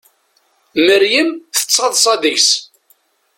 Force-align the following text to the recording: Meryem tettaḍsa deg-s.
Meryem 0.85 1.29
tettaḍsa 1.55 2.13
deg-s. 2.21 2.49